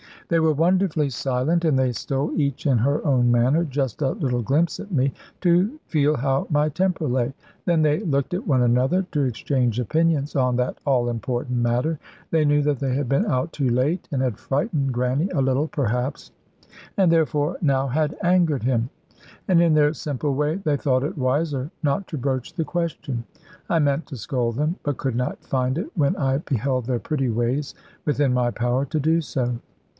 [0.29, 4.41] They were wonderfully silent, and they stole (each in her own manner) just a little
[4.41, 7.33] glimpse at me, to feel how my temper lay;
[7.65, 11.99] then they looked at one another, to exchange opinions on that all important matter.
[12.31, 16.31] They knew they had been out too late, and had frightened Granny a little perhaps,
[16.97, 18.89] and therefore now had angered him.
[19.49, 23.25] And in their simple way, they thought it wiser not to broach the question.
[23.69, 27.29] I meant to scold them, but could not find it, when I beheld their pretty
[27.29, 27.75] ways,
[28.05, 29.57] within my power to do so.